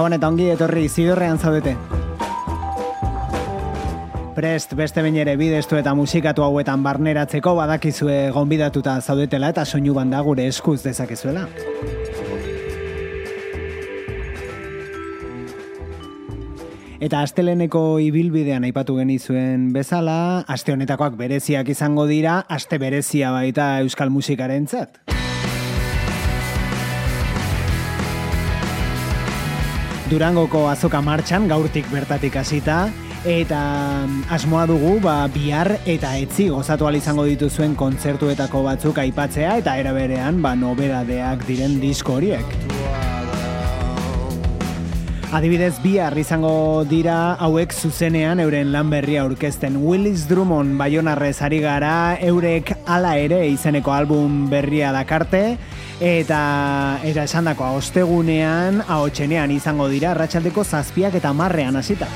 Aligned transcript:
Gabon 0.00 0.14
eta 0.16 0.28
ongi 0.32 0.46
etorri 0.48 0.86
zidorrean 0.88 1.36
zaudete. 1.36 1.74
Prest 4.32 4.72
beste 4.78 5.04
bain 5.04 5.18
ere 5.20 5.34
bidestu 5.36 5.76
eta 5.76 5.92
musikatu 5.92 6.40
hauetan 6.40 6.80
barneratzeko 6.80 7.52
badakizue 7.58 8.30
gonbidatuta 8.32 8.96
zaudetela 9.02 9.50
eta 9.52 9.66
soinu 9.68 9.92
banda 9.92 10.22
gure 10.24 10.48
eskuz 10.48 10.78
dezakezuela. 10.86 11.44
Eta 16.96 17.20
asteleneko 17.20 17.84
ibilbidean 18.00 18.64
aipatu 18.72 18.96
genizuen 19.04 19.68
bezala, 19.76 20.46
aste 20.48 20.72
honetakoak 20.72 21.20
bereziak 21.20 21.76
izango 21.76 22.08
dira, 22.08 22.40
aste 22.48 22.80
berezia 22.80 23.36
baita 23.36 23.74
euskal 23.84 24.08
musikaren 24.08 24.64
Durangoko 30.10 30.64
azoka 30.66 30.98
martxan 31.06 31.44
gaurtik 31.46 31.86
bertatik 31.86 32.34
hasita 32.40 32.88
eta 33.22 33.60
mm, 34.08 34.24
asmoa 34.34 34.64
dugu 34.66 34.96
ba, 35.04 35.28
bihar 35.30 35.76
eta 35.86 36.16
etzi 36.18 36.48
gozatu 36.50 36.90
izango 36.98 37.22
dituzuen 37.28 37.76
kontzertuetako 37.78 38.64
batzuk 38.64 38.98
aipatzea 38.98 39.58
eta 39.62 39.76
era 39.78 39.92
berean 39.94 40.42
ba, 40.42 40.56
noberadeak 40.56 41.46
diren 41.46 41.78
disko 41.78 42.18
horiek. 42.18 42.58
Adibidez, 45.30 45.78
bihar 45.78 46.18
izango 46.18 46.82
dira 46.90 47.36
hauek 47.38 47.70
zuzenean 47.70 48.40
euren 48.42 48.72
lan 48.72 48.90
berria 48.90 49.22
aurkezten. 49.22 49.76
Willis 49.78 50.26
Drummond 50.26 50.74
baionarrez 50.74 51.36
ari 51.40 51.60
gara 51.62 52.18
eurek 52.18 52.72
ala 52.84 53.14
ere 53.14 53.44
izeneko 53.46 53.94
album 53.94 54.48
berria 54.50 54.90
dakarte, 54.90 55.54
Eta 56.00 57.00
eta 57.04 57.26
esandakoa 57.28 57.74
ostegunean 57.76 58.80
ahotsenean 58.86 59.52
izango 59.52 59.88
dira 59.92 60.14
arratsaldeko 60.14 60.64
zazpiak 60.64 61.20
eta 61.20 61.34
marrean 61.36 61.76
hasita. 61.76 62.08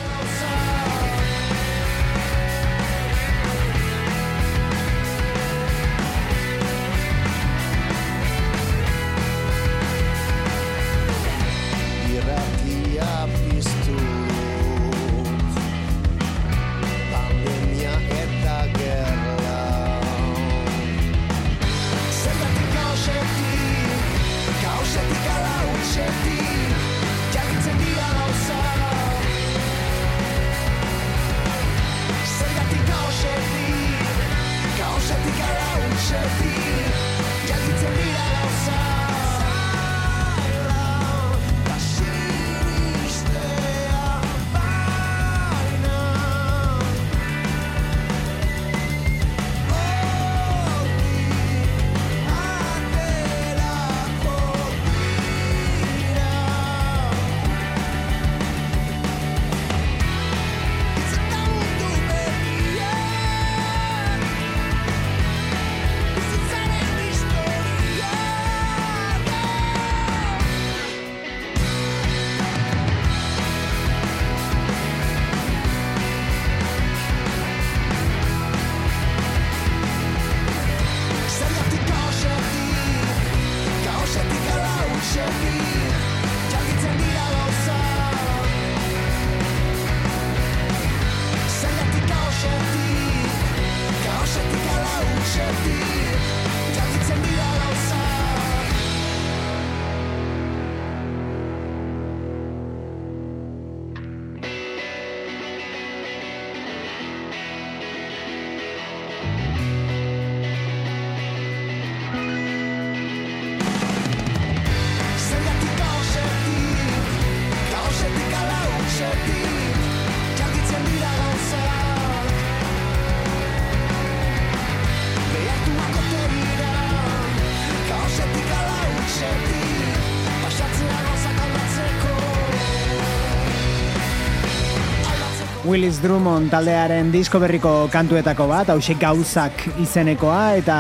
Willis 135.74 135.96
Drummond 135.98 136.52
taldearen 136.54 137.08
disko 137.10 137.40
berriko 137.42 137.70
kantuetako 137.90 138.44
bat, 138.46 138.70
hausik 138.70 139.00
gauzak 139.02 139.64
izenekoa 139.82 140.54
eta 140.60 140.76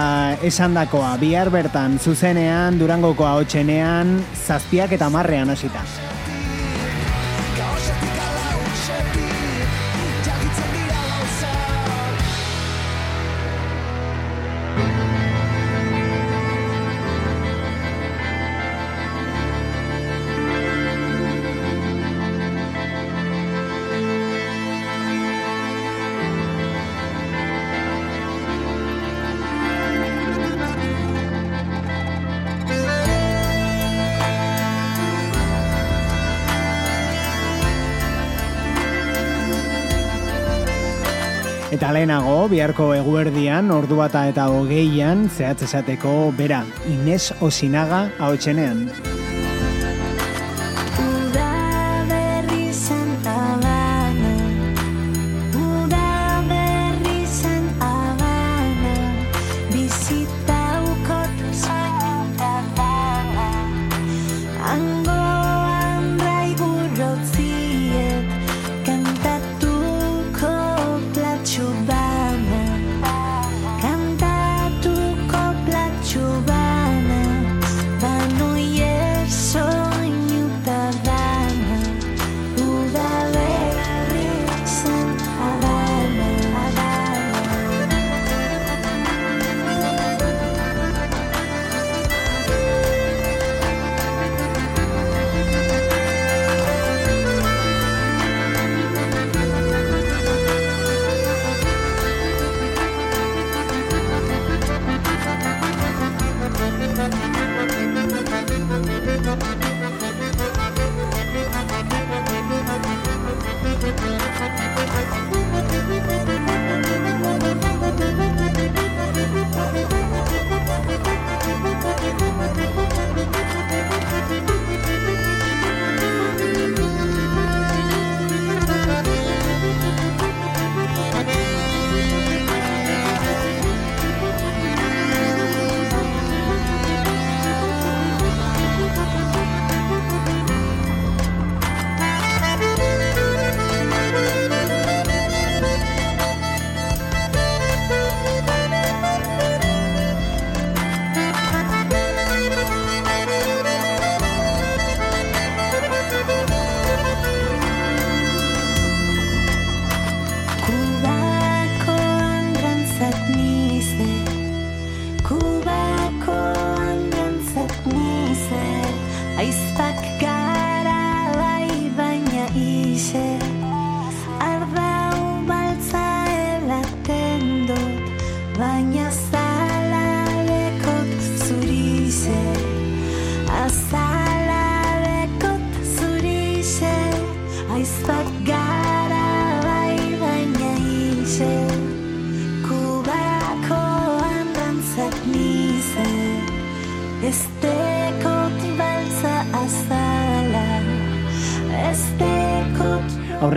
esandakoa 0.46 1.16
bihar 1.18 1.50
bertan 1.50 1.98
zuzenean 1.98 2.78
durangokoa 2.78 3.34
hotxenean 3.40 4.20
zazpiak 4.46 4.94
eta 4.94 5.10
marrean 5.10 5.50
hasita. 5.50 5.82
Eta 41.74 41.88
lehenago, 41.90 42.34
biharko 42.52 42.84
eguerdian, 42.94 43.72
ordu 43.74 43.96
bata 43.98 44.22
eta 44.30 44.44
hogeian, 44.54 45.24
zehatz 45.26 45.64
esateko, 45.66 46.14
bera, 46.38 46.62
Ines 46.94 47.32
Osinaga 47.42 48.04
hau 48.22 48.30
txenean. 48.38 48.86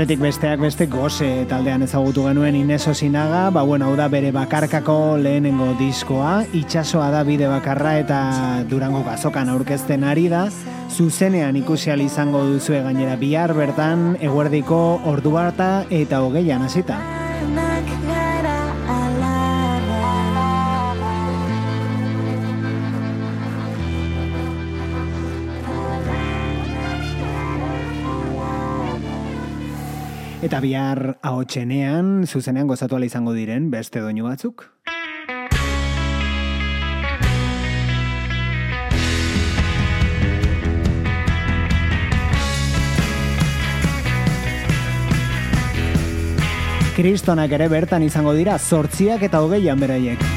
Aurretik 0.07 0.24
besteak 0.24 0.62
beste 0.63 0.86
goze 0.88 1.44
taldean 1.50 1.81
ezagutu 1.83 2.24
genuen 2.30 2.56
Ineso 2.56 2.94
Sinaga, 2.95 3.50
ba 3.51 3.65
bueno, 3.68 3.89
hau 3.89 3.98
da 4.00 4.07
bere 4.07 4.31
bakarkako 4.31 5.18
lehenengo 5.19 5.74
diskoa, 5.75 6.45
itxasoa 6.56 7.09
da 7.12 7.25
bide 7.27 7.51
bakarra 7.51 7.98
eta 8.00 8.21
durango 8.69 9.04
gazokan 9.04 9.51
aurkezten 9.51 10.07
ari 10.07 10.30
da, 10.31 10.48
zuzenean 10.95 11.59
ikusi 11.59 11.92
izango 11.92 12.45
duzu 12.45 12.71
gainera 12.71 13.18
bihar 13.18 13.54
bertan 13.54 14.15
eguerdiko 14.21 15.01
ordu 15.04 15.31
barta 15.31 15.83
eta 15.92 16.24
hogeian 16.24 16.62
hasita. 16.62 17.17
Eta 30.48 30.62
bihar 30.64 31.18
ahotsenean 31.28 32.24
zuzenean 32.24 32.70
gozatu 32.72 32.96
izango 33.04 33.34
diren 33.36 33.66
beste 33.68 34.00
doinu 34.00 34.24
batzuk. 34.30 34.64
Kristonak 46.96 47.51
ere 47.51 47.68
bertan 47.68 48.08
izango 48.08 48.32
dira, 48.34 48.56
sortziak 48.58 49.27
eta 49.27 49.44
hogeian 49.44 49.84
beraiek. 49.84 50.37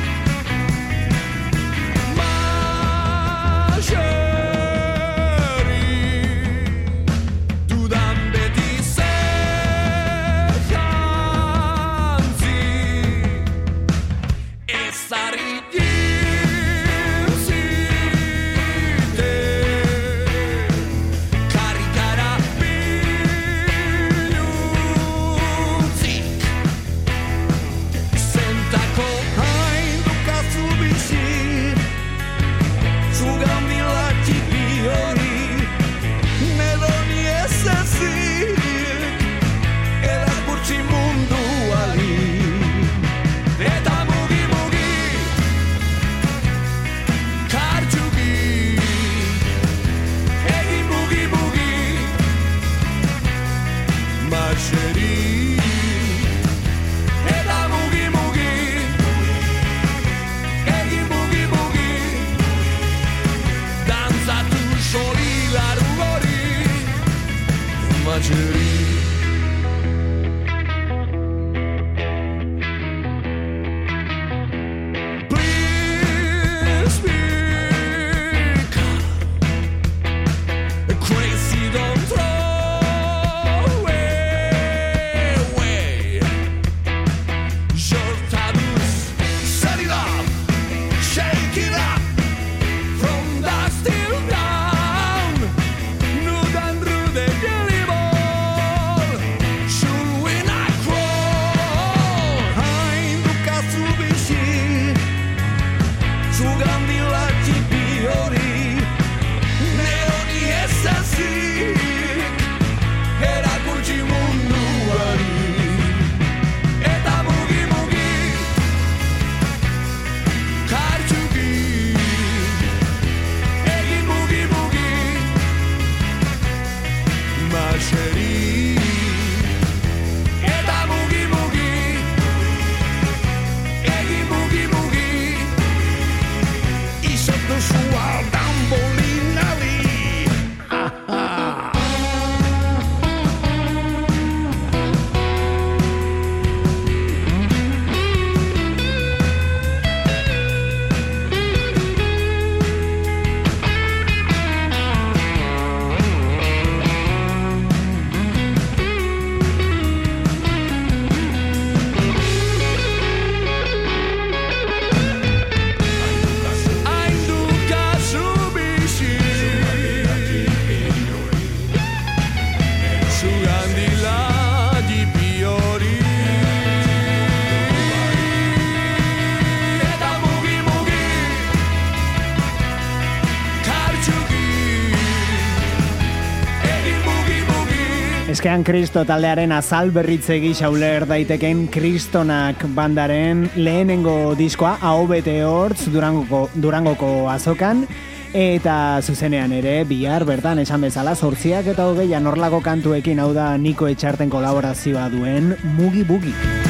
Askean 188.31 188.63
Kristo 188.63 189.03
taldearen 189.03 189.51
azal 189.51 189.89
berritze 189.91 190.37
gisa 190.39 190.69
uler 190.71 191.03
daiteken 191.09 191.65
Kristonak 191.75 192.63
bandaren 192.77 193.43
lehenengo 193.59 194.37
diskoa 194.39 194.77
AOBT 194.79 195.33
hortz 195.49 195.89
Durangoko, 195.91 196.45
Durangoko 196.55 197.11
azokan 197.33 197.83
eta 198.31 199.03
zuzenean 199.03 199.51
ere 199.59 199.81
bihar 199.83 200.23
bertan 200.29 200.63
esan 200.63 200.87
bezala 200.87 201.17
sortziak 201.19 201.75
eta 201.75 201.91
hogeian 201.91 202.31
orlako 202.31 202.63
kantuekin 202.63 203.19
hau 203.19 203.33
da 203.35 203.57
Niko 203.59 203.91
Etxarten 203.91 204.31
kolaborazioa 204.31 205.11
duen 205.11 205.57
Mugi 205.75 206.07
Bugi. 206.07 206.70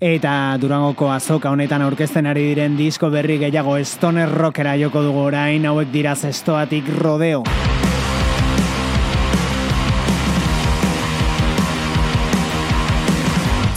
Eta 0.00 0.56
Durangoko 0.56 1.10
azoka 1.12 1.50
honetan 1.52 1.82
aurkezten 1.84 2.24
ari 2.24 2.46
diren 2.54 2.72
disko 2.78 3.10
berri 3.12 3.34
gehiago 3.42 3.74
stoner 3.84 4.30
rockera 4.32 4.72
joko 4.80 5.02
dugu 5.04 5.26
orain 5.28 5.66
hauek 5.68 5.90
dira 5.92 6.14
zestoatik 6.16 6.88
rodeo. 6.96 7.42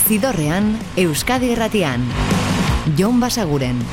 Zidorrean, 0.08 0.78
Euskadi 0.96 1.52
Erratian. 1.52 2.08
Jon 2.96 3.20
Basaguren. 3.20 3.84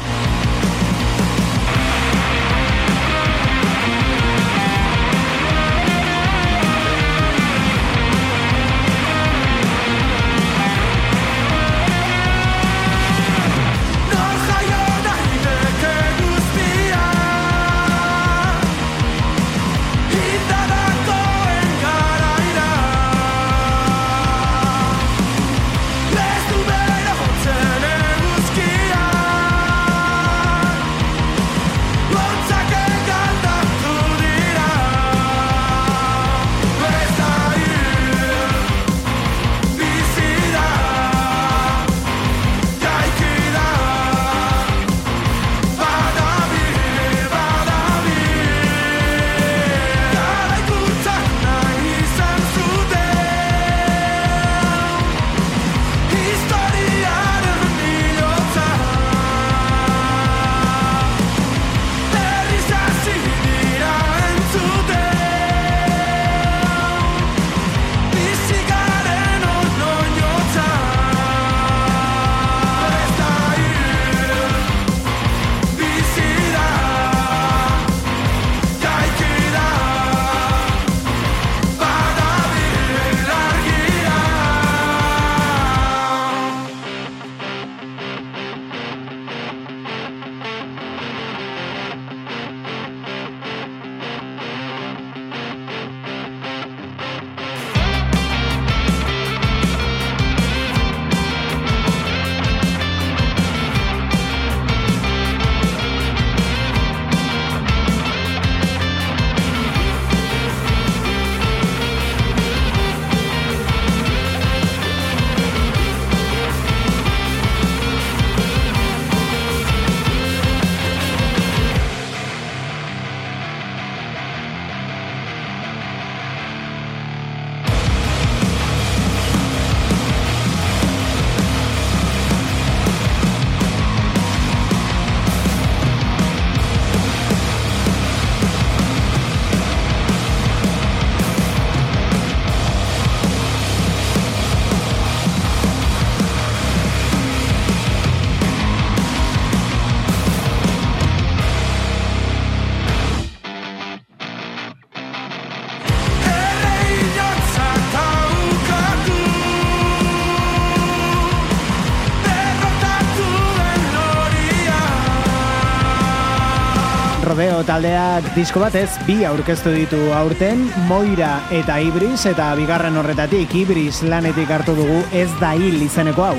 Taldeak 167.66 168.26
disko 168.34 168.60
batez 168.62 168.88
bi 169.06 169.20
aurkeztu 169.28 169.72
ditu 169.74 169.98
aurten 170.16 170.62
Moira 170.88 171.40
eta 171.54 171.78
Ibris 171.82 172.24
eta 172.30 172.50
bigarren 172.58 172.96
horretatik 173.00 173.54
Ibris 173.62 174.02
lanetik 174.06 174.50
hartu 174.50 174.74
dugu 174.78 175.00
ez 175.12 175.28
da 175.40 175.52
hil 175.58 175.80
izeneko 175.82 176.26
hau. 176.28 176.36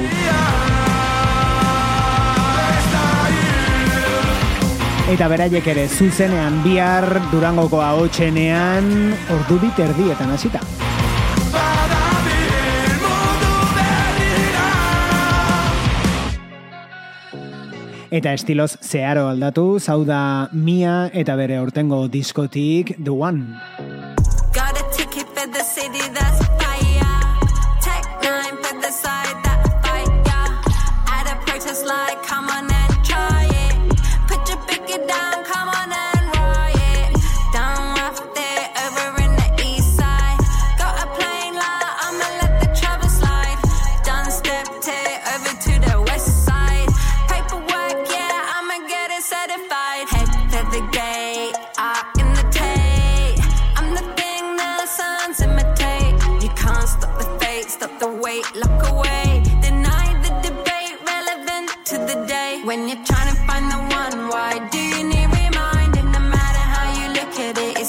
Eta 5.11 5.27
beraiek 5.27 5.65
ere 5.73 5.87
zuzenean 5.89 6.61
bihar 6.63 7.09
Durangoko 7.33 7.81
ahotsenean 7.83 9.11
ordu 9.35 9.59
bit 9.65 9.83
erdietan 9.89 10.31
hasita. 10.31 10.63
Eta 18.11 18.33
estiloz 18.35 18.73
zeharo 18.83 19.29
aldatu, 19.31 19.79
zau 19.79 20.01
da 20.03 20.49
Mia 20.51 21.05
eta 21.15 21.37
bere 21.39 21.55
aurtengo 21.61 22.03
diskotik 22.11 22.91
The 22.97 23.15
One. 23.15 23.90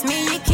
me, 0.05 0.33
you 0.33 0.52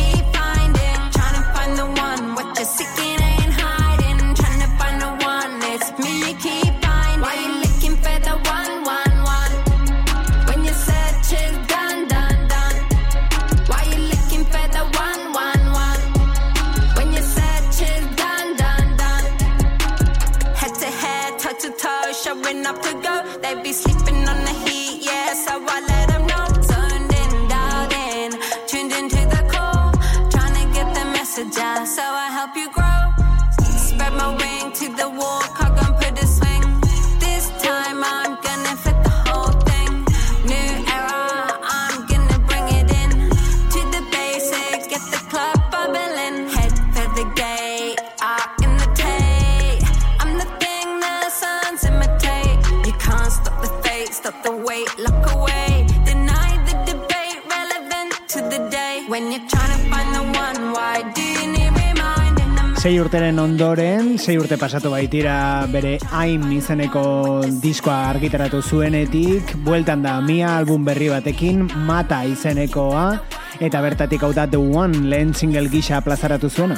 sei 64.28 64.36
urte 64.36 64.58
pasatu 64.60 64.90
baitira 64.92 65.64
bere 65.72 65.94
Aim 66.12 66.42
izeneko 66.52 67.00
diskoa 67.62 68.10
argitaratu 68.10 68.60
zuenetik, 68.60 69.54
bueltan 69.64 70.04
da 70.04 70.18
mia 70.20 70.50
album 70.58 70.84
berri 70.84 71.08
batekin, 71.08 71.64
Mata 71.88 72.20
izenekoa, 72.28 73.06
eta 73.56 73.80
bertatik 73.80 74.28
hau 74.28 74.34
da 74.36 74.44
The 74.44 74.60
One 74.60 75.08
lehen 75.08 75.32
single 75.32 75.72
gisa 75.72 76.04
plazaratu 76.04 76.52
zuena. 76.52 76.76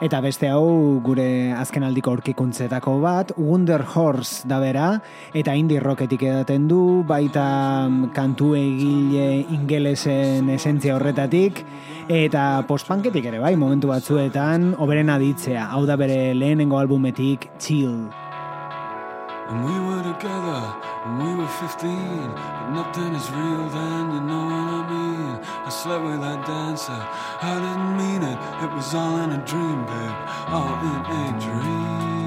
Eta 0.00 0.22
beste 0.24 0.48
hau 0.48 0.96
gure 1.04 1.52
azkenaldiko 1.52 2.14
aurkikuntzetako 2.14 2.94
bat, 3.02 3.34
Wonder 3.36 3.82
Horse 3.84 4.48
da 4.48 4.56
bera, 4.62 4.86
eta 5.36 5.52
indie 5.60 5.82
rocketik 5.84 6.22
edaten 6.24 6.64
du, 6.70 6.78
baita 7.04 7.44
mm, 7.84 8.08
kantu 8.16 8.54
egile 8.56 9.42
ingelesen 9.52 10.48
esentzia 10.56 10.96
horretatik, 10.96 11.60
eta 12.08 12.46
postpanketik 12.70 13.28
ere 13.28 13.42
bai, 13.44 13.52
momentu 13.60 13.92
batzuetan, 13.92 14.70
oberen 14.80 15.12
aditzea, 15.12 15.68
hau 15.76 15.84
da 15.84 16.00
bere 16.00 16.32
lehenengo 16.32 16.80
albumetik, 16.80 17.50
Chill. 17.60 18.08
And 19.50 19.64
we 19.66 19.76
were 19.84 20.02
together, 20.14 20.62
and 21.04 21.20
we 21.20 21.34
were 21.34 21.52
15, 21.60 22.32
but 22.32 22.70
nothing 22.72 23.12
is 23.12 23.30
real 23.36 23.68
then, 23.68 24.14
you 24.14 24.20
know 24.24 24.44
what 24.48 24.64
I 24.64 24.90
mean. 24.90 24.99
I 25.42 25.70
slept 25.70 26.04
with 26.04 26.20
that 26.20 26.46
dancer. 26.46 27.00
I 27.42 27.54
didn't 27.64 27.96
mean 27.96 28.22
it. 28.22 28.38
It 28.64 28.70
was 28.74 28.94
all 28.94 29.16
in 29.24 29.30
a 29.32 29.44
dream, 29.44 29.84
babe. 29.86 30.16
All 30.48 30.74
in 30.90 31.00
a 31.18 31.40
dream. 31.40 32.19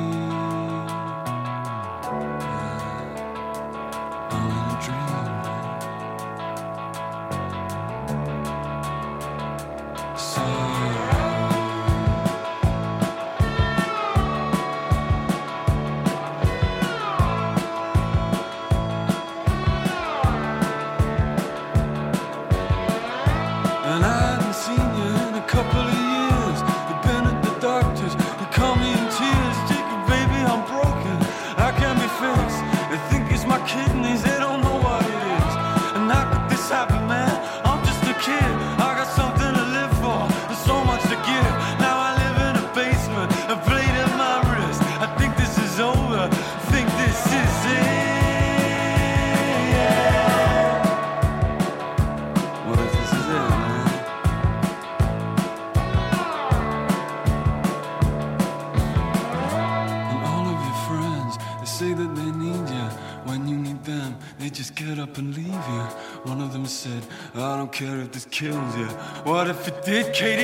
did 69.85 70.13
Katie? 70.13 70.42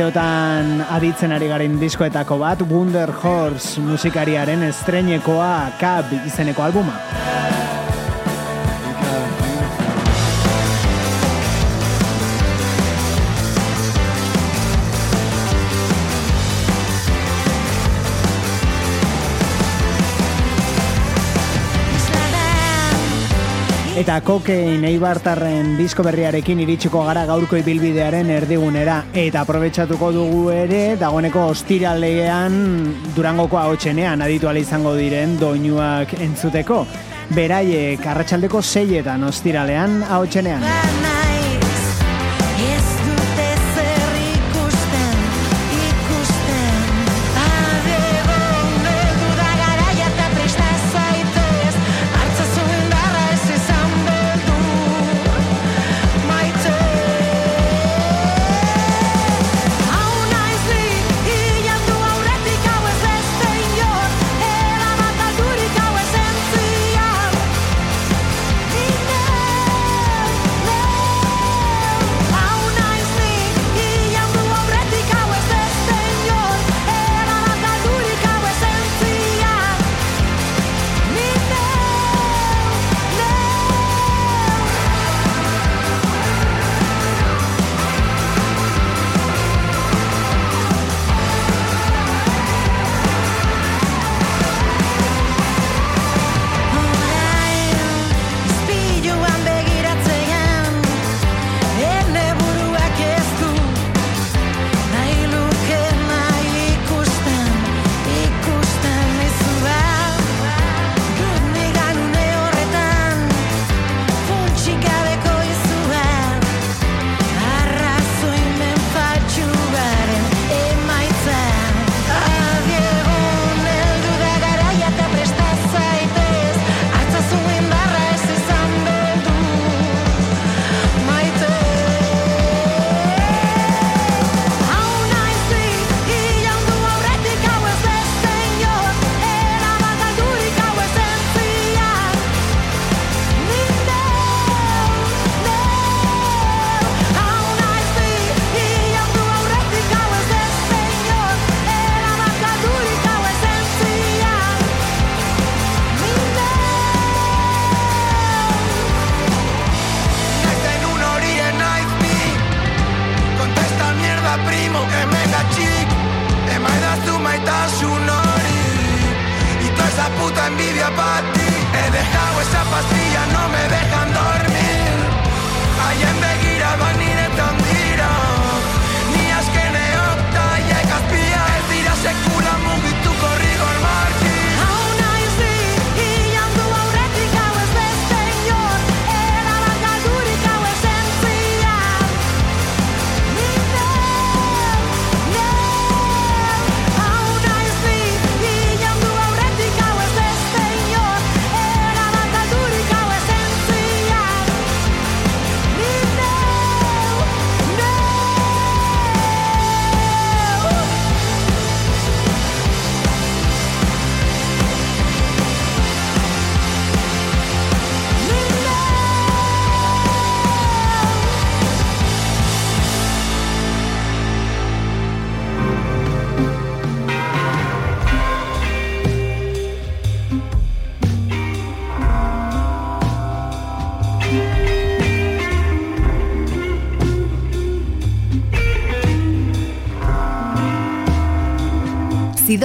asteotan 0.00 0.80
aditzen 0.96 1.34
ari 1.36 1.50
garen 1.50 1.74
diskoetako 1.76 2.38
bat 2.40 2.62
Wonder 2.70 3.12
Horse 3.20 3.84
musikariaren 3.84 4.64
estrenekoa 4.70 5.54
Cab 5.76 6.14
izeneko 6.24 6.64
albuma. 6.64 7.19
Eta 24.00 24.14
kokein 24.24 24.80
eibartarren 24.88 25.74
disko 25.76 26.00
berriarekin 26.06 26.62
iritsiko 26.64 27.02
gara 27.04 27.26
gaurko 27.28 27.58
ibilbidearen 27.60 28.30
erdigunera. 28.32 28.94
Eta 29.12 29.42
aprobetsatuko 29.44 30.08
dugu 30.14 30.40
ere, 30.54 30.96
dagoeneko 30.96 31.44
ostiralean 31.50 32.56
durangoko 33.12 33.60
ahotxenean 33.60 34.24
aditu 34.24 34.56
izango 34.56 34.96
diren 34.96 35.36
doinuak 35.38 36.16
entzuteko. 36.16 36.86
Beraiek, 37.36 38.00
arratsaldeko 38.00 38.62
seietan 38.62 39.22
ostiralean 39.28 40.02
ahotxenean. 40.08 40.64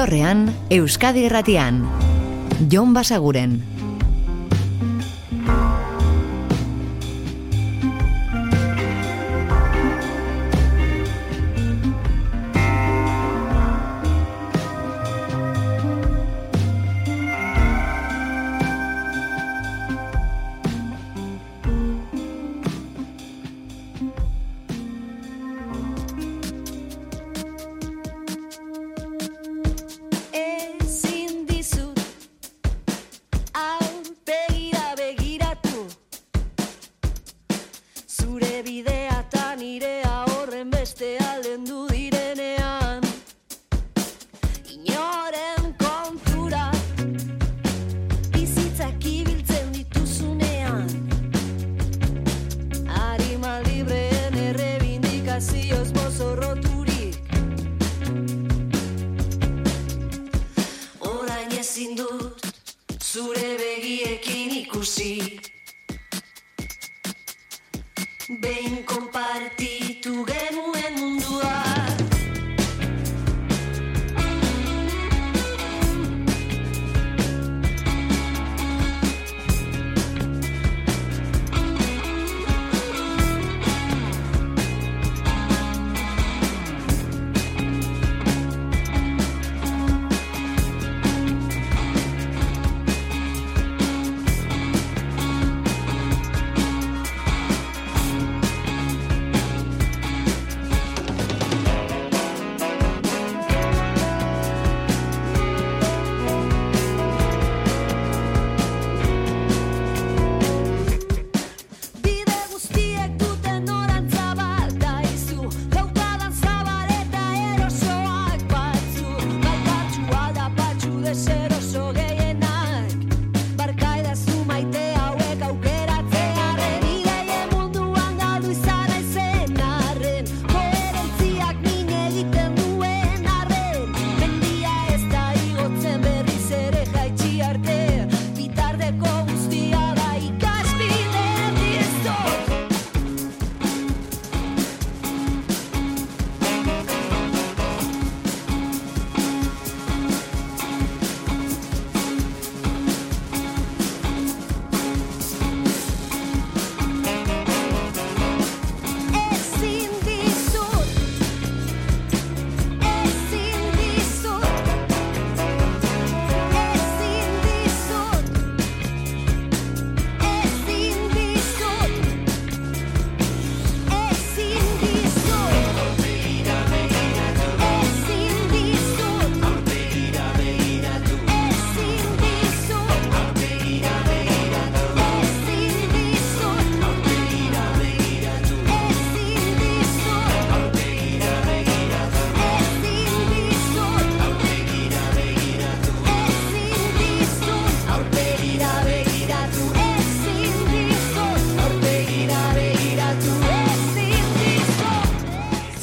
Kontxidorrean, 0.06 0.54
Euskadi 0.70 1.24
Erratian. 1.26 1.80
Jon 2.70 2.94
Basaguren. 2.94 3.75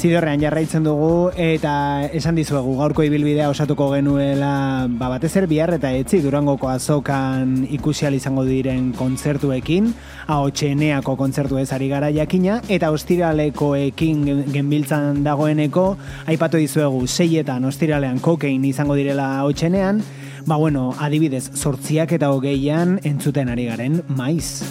zidorrean 0.03 0.41
jarraitzen 0.41 0.83
dugu 0.83 1.29
eta 1.39 2.03
esan 2.11 2.35
dizuegu 2.35 2.73
gaurko 2.75 3.05
ibilbidea 3.07 3.45
osatuko 3.47 3.85
genuela 3.93 4.83
ba, 4.91 5.07
batez 5.13 5.31
ere 5.39 5.47
bihar 5.47 5.71
eta 5.77 5.93
etzi 5.95 6.19
durangoko 6.25 6.67
azokan 6.67 7.61
ikusial 7.71 8.17
izango 8.17 8.43
diren 8.43 8.89
kontzertuekin, 8.97 9.93
ahotxeneako 10.27 11.15
kontzertu 11.19 11.61
ez 11.61 11.69
ari 11.71 11.87
gara 11.93 12.11
jakina, 12.11 12.59
eta 12.67 12.91
ostiralekoekin 12.91 14.25
genbiltzan 14.51 15.23
dagoeneko, 15.23 15.85
aipatu 16.27 16.59
dizuegu 16.59 17.05
seietan 17.07 17.63
ostiralean 17.71 18.19
kokein 18.19 18.65
izango 18.67 18.99
direla 18.99 19.37
ahotxenean, 19.39 20.03
ba 20.43 20.59
bueno, 20.59 20.91
adibidez, 20.99 21.45
sortziak 21.55 22.11
eta 22.19 22.33
hogeian 22.35 22.99
entzuten 23.07 23.55
ari 23.55 23.71
garen 23.71 24.01
maiz. 24.11 24.65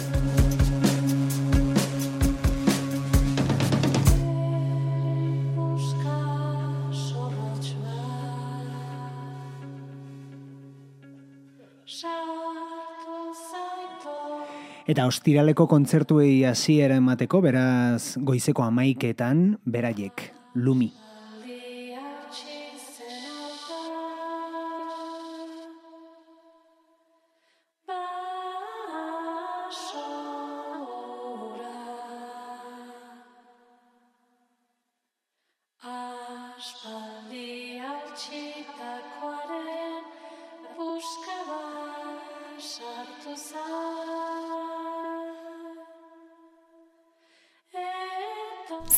Eta 14.83 15.05
ostiraleko 15.07 15.63
kontzertuei 15.71 16.43
hasiera 16.43 16.97
emateko, 16.99 17.39
beraz 17.45 18.17
goizeko 18.19 18.65
amaiketan, 18.65 19.53
beraiek, 19.63 20.25
lumi. 20.59 20.89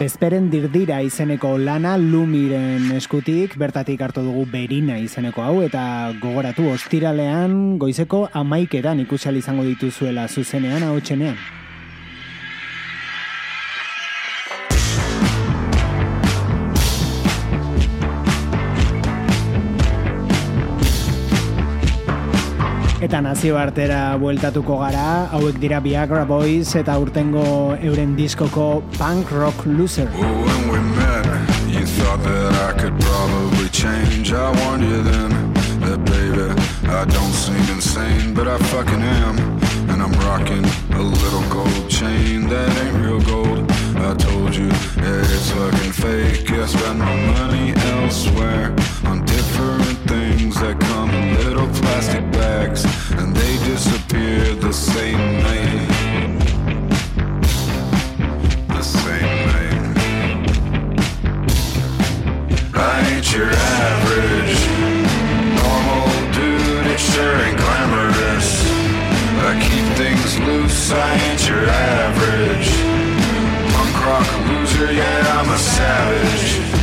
Bezperen 0.00 0.46
dirdira 0.48 1.02
izeneko 1.04 1.58
lana 1.60 1.90
Lumiren 2.00 2.86
eskutik, 2.96 3.58
bertatik 3.60 4.00
hartu 4.00 4.22
dugu 4.24 4.46
Berina 4.48 4.96
izeneko 4.96 5.44
hau, 5.44 5.58
eta 5.60 5.82
gogoratu 6.22 6.70
ostiralean 6.72 7.76
goizeko 7.82 8.22
amaiketan 8.32 9.04
ikusal 9.04 9.36
izango 9.36 9.68
dituzuela 9.68 10.24
zuzenean 10.32 10.88
hau 10.88 10.96
txenean. 11.04 11.36
Eta 23.20 23.28
nazio 23.28 23.58
artera 23.60 24.16
bueltatuko 24.16 24.78
gara, 24.80 25.26
hauek 25.36 25.58
dira 25.60 25.76
Viagra 25.84 26.22
Boys 26.24 26.70
eta 26.78 26.94
urtengo 26.96 27.76
euren 27.76 28.14
diskoko 28.16 28.80
Punk 28.96 29.28
Rock 29.36 29.66
Loser. 29.66 30.06
When 30.16 30.70
we 30.72 30.80
met, 30.96 31.28
you 31.68 31.84
thought 31.84 32.22
that 32.24 32.54
I 32.56 32.72
could 32.80 32.96
probably 32.98 33.68
change. 33.68 34.32
I 34.32 34.48
warned 34.64 34.84
you 34.84 35.02
then 35.02 35.52
that, 35.84 36.00
baby, 36.08 36.48
I 36.88 37.04
don't 37.04 37.34
seem 37.36 37.60
insane, 37.76 38.32
but 38.32 38.48
I 38.48 38.56
fucking 38.72 39.02
am. 39.02 39.36
And 39.90 40.00
I'm 40.00 40.16
rocking 40.24 40.64
a 40.96 41.02
little 41.02 41.44
gold 41.52 41.90
chain 41.90 42.48
that 42.48 42.72
ain't 42.80 43.04
real 43.04 43.20
gold. 43.20 43.70
I 44.00 44.14
told 44.14 44.56
you 44.56 44.68
that 45.04 45.28
it's 45.28 45.50
fucking 45.50 45.92
fake. 45.92 46.50
I 46.52 46.64
spend 46.64 46.98
my 47.00 47.16
money 47.36 47.74
elsewhere 47.76 48.74
on 49.04 49.26
different 49.26 49.98
things 50.08 50.58
that 50.60 50.80
come 50.80 51.10
in 51.10 51.44
little 51.44 51.68
plastic 51.68 52.29
bags, 52.70 52.84
and 53.12 53.34
they 53.34 53.56
disappear 53.64 54.54
the 54.54 54.72
same 54.72 55.42
night. 55.42 55.88
The 58.68 58.82
same 58.82 59.46
night. 59.46 60.48
I 62.74 63.12
ain't 63.12 63.32
your 63.32 63.50
average 63.50 64.58
normal 65.60 66.32
dude. 66.32 66.86
It 66.86 67.00
sure 67.00 67.36
ain't 67.36 67.58
glamorous. 67.58 68.64
I 69.42 69.52
keep 69.60 69.86
things 69.96 70.38
loose. 70.40 70.92
I 70.92 71.14
ain't 71.14 71.48
your 71.48 71.66
average 71.66 72.70
punk 73.74 74.06
rock 74.06 74.48
loser. 74.48 74.92
Yeah, 74.92 75.40
I'm 75.40 75.50
a 75.50 75.58
savage. 75.58 76.79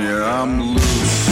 You, 0.00 0.24
I'm 0.24 0.60
loose. 0.60 1.28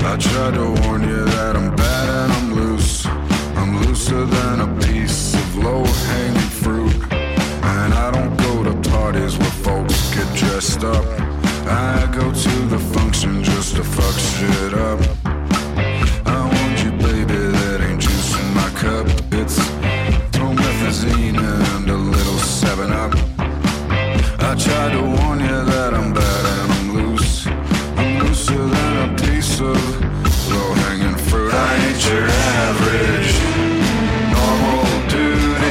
I 0.00 0.16
try 0.18 0.50
to 0.50 0.82
warn 0.82 1.02
you 1.02 1.24
that 1.24 1.56
I'm 1.56 1.74
bad 1.74 2.08
and 2.08 2.32
I'm 2.32 2.54
loose. 2.54 3.06
I'm 3.56 3.80
looser 3.82 4.24
than 4.24 4.60
a 4.60 4.80
piece 4.86 5.34
of 5.34 5.56
low 5.56 5.84
hanging 5.84 6.50
fruit. 6.62 6.94
And 7.12 7.94
I 7.94 8.10
don't 8.10 8.36
go 8.36 8.64
to 8.64 8.90
parties 8.90 9.36
where 9.38 9.56
folks 9.66 10.14
get 10.14 10.28
dressed 10.36 10.84
up. 10.84 11.04
I 11.66 12.08
go 12.12 12.32
to 12.32 12.54
the 12.66 12.78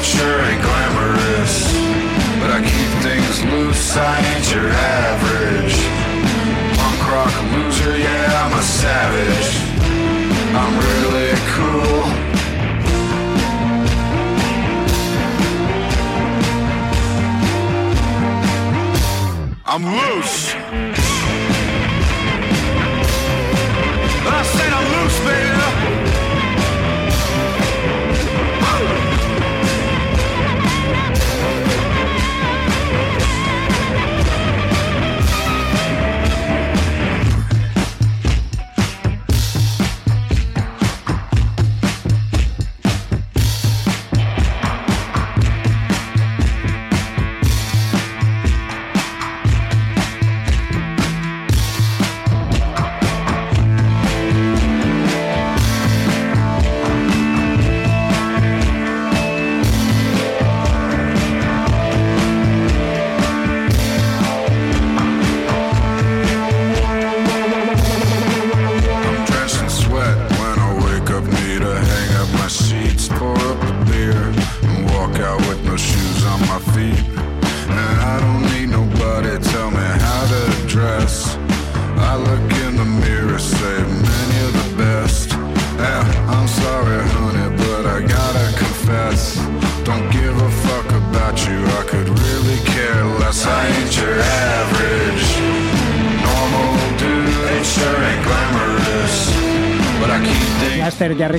sure 0.08 0.40
ain't 0.40 0.62
glamorous, 0.62 1.56
but 2.40 2.50
I 2.50 2.60
keep 2.64 2.92
things 3.04 3.44
loose. 3.52 3.98
I 3.98 4.16
ain't 4.32 4.48
your 4.56 4.70
average 4.72 5.78
punk 6.80 7.00
rock 7.12 7.36
loser. 7.52 7.98
Yeah, 7.98 8.44
I'm 8.44 8.54
a 8.58 8.64
savage. 8.64 9.50
I'm 10.62 10.74
really 10.88 11.34
cool. 11.56 12.04
I'm 19.66 19.84
loose. 19.84 20.87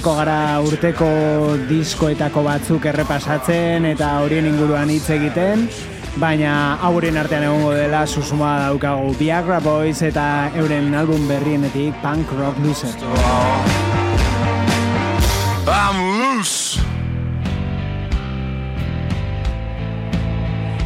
Jarriko 0.09 0.25
gara 0.25 0.61
urteko 0.65 1.07
diskoetako 1.69 2.41
batzuk 2.47 2.87
errepasatzen 2.89 3.85
eta 3.91 4.07
horien 4.25 4.47
inguruan 4.49 4.89
hitz 4.89 5.11
egiten, 5.13 5.67
baina 6.17 6.79
haurien 6.81 7.21
artean 7.21 7.45
egongo 7.45 7.75
dela 7.77 8.07
susuma 8.07 8.55
daukagu 8.63 9.13
Viagra 9.21 9.61
Boys 9.61 10.01
eta 10.01 10.49
euren 10.57 10.95
album 10.97 11.29
berrienetik 11.29 11.93
Punk 12.01 12.33
Rock 12.41 12.57
Loser. 12.65 12.97
I'm 15.69 16.88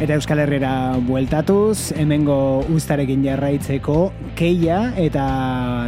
Eta 0.03 0.17
Euskal 0.19 0.41
Herrera 0.43 0.97
bueltatuz, 0.99 1.93
hemengo 1.95 2.35
ustarekin 2.75 3.21
jarraitzeko 3.23 4.09
keia 4.35 4.89
eta 4.99 5.23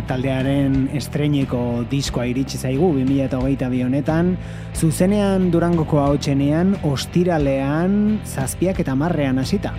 taldearen 0.07 0.85
estreineko 0.95 1.83
diskoa 1.91 2.23
iritsi 2.31 2.55
zaigu 2.55 2.93
2022 2.95 3.83
honetan, 3.83 4.37
zuzenean 4.71 5.49
Durangoko 5.51 5.99
hautsenean, 5.99 6.77
ostiralean, 6.87 8.21
zazpiak 8.23 8.79
eta 8.85 8.95
marrean 8.95 9.43
hasita. 9.43 9.75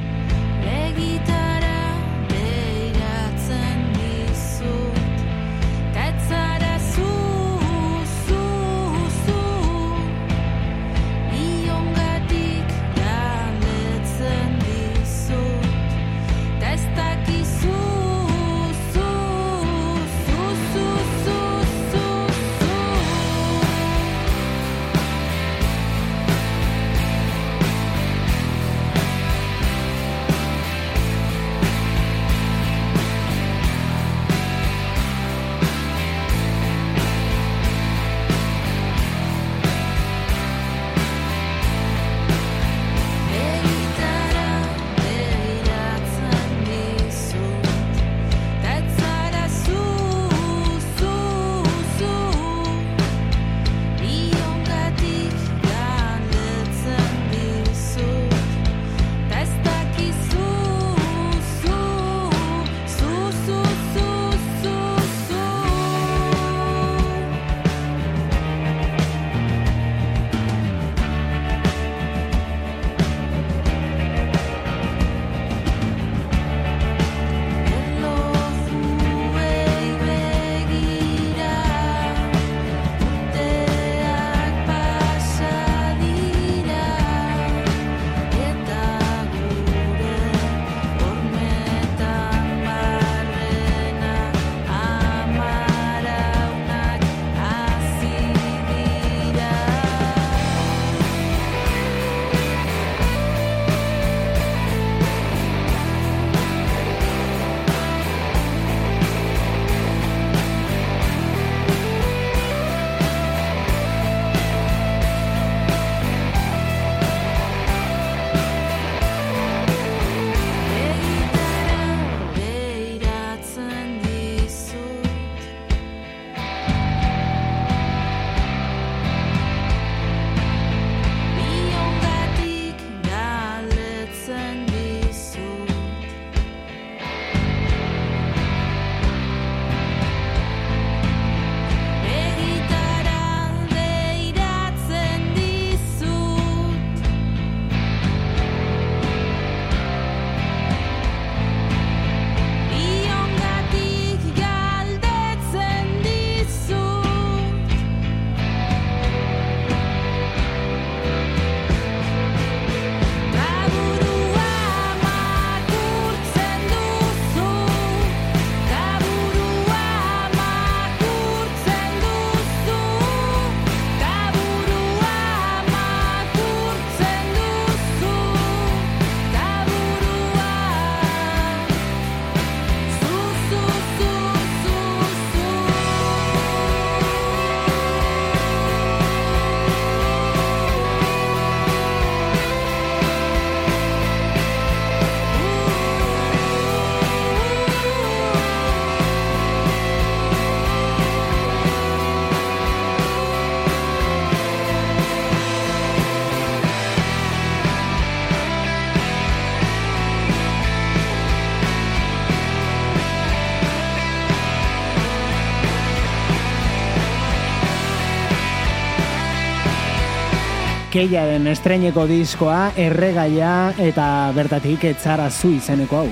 Keiaren 220.96 221.44
estreineko 221.50 222.06
diskoa, 222.08 222.70
erregaia 222.80 223.74
eta 223.84 224.32
bertatik 224.32 224.86
etzara 224.88 225.26
zu 225.28 225.50
izeneko 225.52 225.98
hau. 225.98 226.06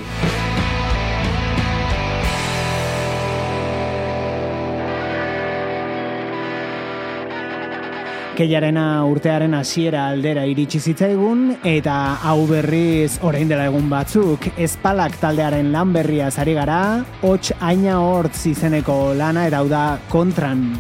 Keiarena 8.37 8.85
urtearen 9.09 9.57
hasiera 9.57 10.05
aldera 10.11 10.45
iritsi 10.45 10.83
zitzaigun 10.85 11.55
eta 11.65 11.97
hau 12.29 12.43
berriz 12.53 13.23
orain 13.25 13.49
dela 13.49 13.71
egun 13.73 13.89
batzuk 13.89 14.51
Espalak 14.59 15.17
taldearen 15.17 15.73
lan 15.73 15.97
berria 15.97 16.29
ari 16.29 16.61
gara, 16.61 16.83
Hots 17.23 17.57
Aina 17.61 18.03
Hortz 18.05 18.45
izeneko 18.53 19.15
lana 19.17 19.49
eta 19.49 19.65
hau 19.65 19.69
da 19.73 19.87
Kontran. 20.13 20.75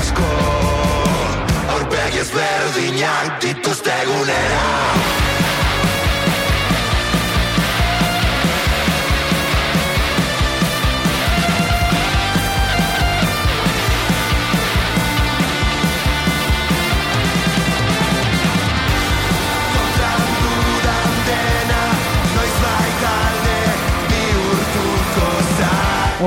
asko 0.00 0.28
orbegi 1.76 2.22
ez 2.24 2.30
dituzte 3.44 3.96
go 4.08 4.18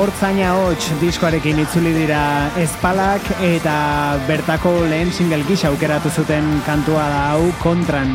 Hortzaina 0.03 0.49
Hots 0.59 0.89
diskoarekin 0.99 1.61
itzuli 1.63 1.93
dira 1.95 2.49
espalak 2.59 3.23
eta 3.39 3.75
bertako 4.27 4.73
lehen 4.91 5.13
single 5.15 5.45
gisa 5.47 5.69
aukeratu 5.69 6.09
zuten 6.11 6.49
kantua 6.65 7.05
da 7.07 7.21
hau 7.29 7.45
kontran. 7.61 8.11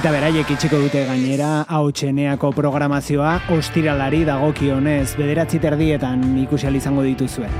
Eta 0.00 0.14
beraiek 0.14 0.54
itxiko 0.56 0.80
dute 0.86 1.04
gainera 1.04 1.66
hautseneako 1.68 2.54
programazioa 2.56 3.42
ostiralari 3.58 4.24
dagokionez 4.24 5.10
bederatzi 5.20 5.60
terdietan 5.60 6.24
ikusial 6.46 6.80
izango 6.80 7.04
dituzue. 7.04 7.52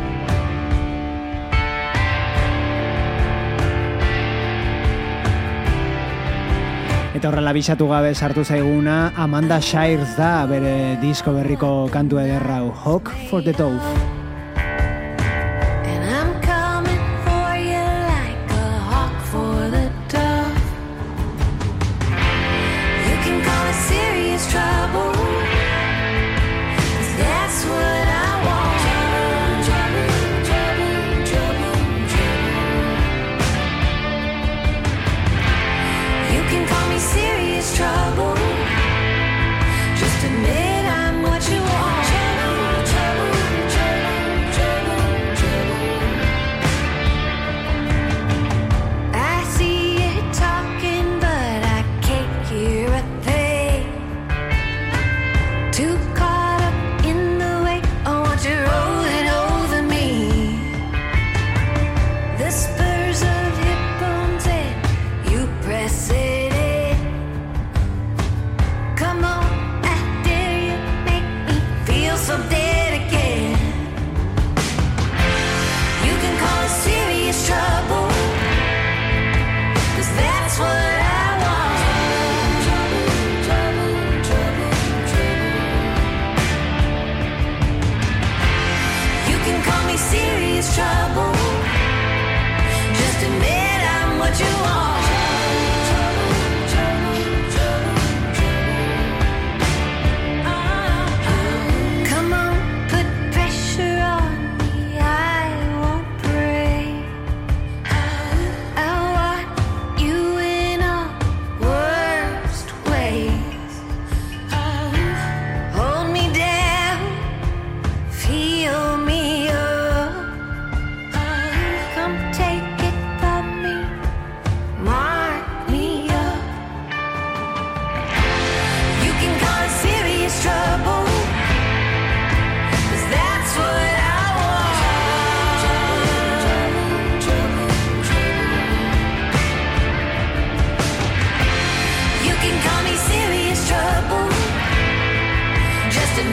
Eta 7.17 7.31
horrela 7.31 7.55
bisatu 7.57 7.87
gabe 7.89 8.11
sartu 8.13 8.43
zaiguna 8.45 8.97
Amanda 9.25 9.57
Shires 9.65 10.11
da 10.19 10.45
bere 10.51 10.75
disko 11.01 11.33
berriko 11.39 11.71
kantu 11.95 12.21
ederrau 12.21 12.69
Hawk 12.85 13.09
for 13.31 13.41
the 13.41 13.57
Dove. 13.57 14.16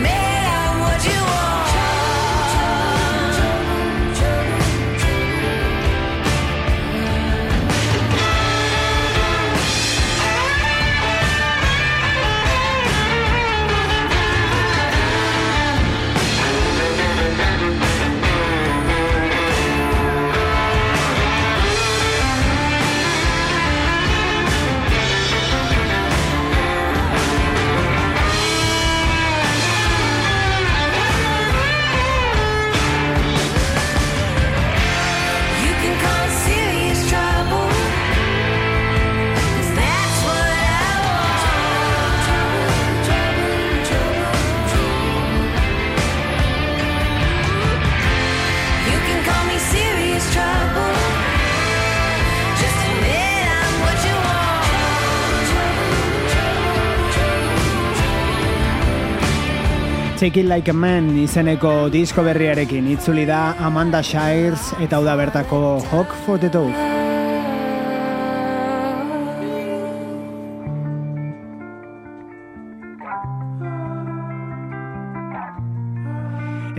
man. 0.04 0.33
Take 60.24 60.38
It 60.40 60.46
Like 60.46 60.72
a 60.72 60.74
Man 60.74 61.10
izeneko 61.20 61.90
disko 61.92 62.24
berriarekin 62.24 62.88
itzuli 62.94 63.28
da 63.28 63.42
Amanda 63.60 64.00
Shires 64.00 64.72
eta 64.80 65.02
hau 65.02 65.04
da 65.04 65.20
bertako 65.20 65.84
Hawk 65.92 66.16
for 66.24 66.40
the 66.40 66.48
Dove. 66.48 67.03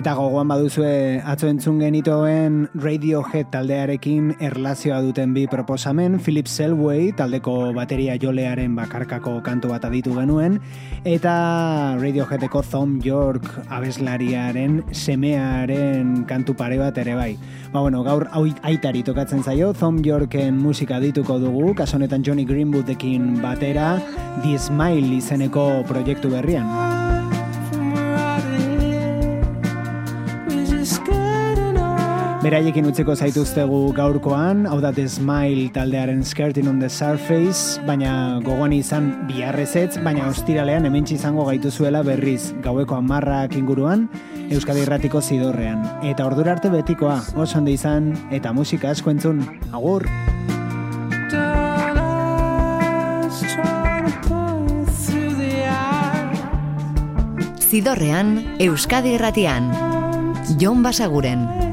Eta 0.05 0.19
gogoan 0.19 0.51
baduzue 0.51 1.23
atzo 1.25 1.47
entzun 1.49 1.79
genitoen 1.81 2.59
Radiohead 2.77 3.47
taldearekin 3.49 4.35
erlazioa 4.37 4.99
duten 5.01 5.31
bi 5.33 5.47
proposamen, 5.49 6.19
Philip 6.21 6.45
Selway 6.45 7.07
taldeko 7.17 7.71
bateria 7.73 8.19
jolearen 8.21 8.75
bakarkako 8.77 9.39
kantu 9.47 9.71
bat 9.73 9.87
aditu 9.89 10.13
genuen, 10.13 10.59
eta 11.09 11.33
Radioheadeko 12.03 12.61
Thom 12.69 12.99
York 13.01 13.49
abeslariaren 13.73 14.83
semearen 14.93 16.27
kantu 16.29 16.53
pare 16.53 16.77
bat 16.83 17.01
ere 17.01 17.15
bai. 17.17 17.31
Ba 17.73 17.81
bueno, 17.81 18.03
gaur 18.05 18.29
aitari 18.61 19.01
tokatzen 19.09 19.41
zaio, 19.41 19.73
Thom 19.73 20.03
Yorken 20.05 20.61
musika 20.61 21.01
dituko 21.01 21.39
dugu, 21.41 21.73
kasonetan 21.81 22.21
Johnny 22.21 22.45
Greenwoodekin 22.45 23.41
batera, 23.41 23.95
The 24.43 24.59
Smile 24.61 25.17
izeneko 25.17 25.81
proiektu 25.89 26.29
berrian. 26.37 26.94
Beraiekin 32.45 32.85
utzeko 32.85 33.15
zaituztegu 33.17 33.79
gaurkoan, 33.97 34.67
hau 34.69 34.77
da 34.83 34.91
Smile 34.93 35.71
taldearen 35.73 36.21
Skirting 36.23 36.69
on 36.69 36.79
the 36.79 36.91
Surface, 36.91 37.81
baina 37.87 38.39
gogoan 38.45 38.75
izan 38.77 39.25
biharrezetz, 39.27 39.97
baina 40.05 40.29
ostiralean 40.29 40.85
hemen 40.85 41.09
izango 41.09 41.47
gaituzuela 41.47 42.03
berriz 42.03 42.53
gaueko 42.61 42.97
amarrak 42.97 43.57
inguruan, 43.57 44.11
Euskadi 44.51 44.85
Irratiko 44.85 45.23
zidorrean. 45.23 45.89
Eta 46.05 46.27
ordura 46.27 46.53
arte 46.53 46.69
betikoa, 46.69 47.23
oso 47.35 47.57
ondo 47.57 47.71
izan, 47.73 48.13
eta 48.31 48.53
musika 48.53 48.91
asko 48.91 49.09
entzun. 49.09 49.41
Agur! 49.73 50.05
Zidorrean, 57.71 58.37
Euskadi 58.61 59.17
Irratian. 59.17 59.73
Jon 60.61 60.83
Basaguren. 60.85 61.64